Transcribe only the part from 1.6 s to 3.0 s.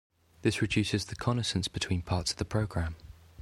between parts of the program.